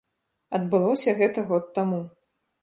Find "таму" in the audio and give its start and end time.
1.77-2.01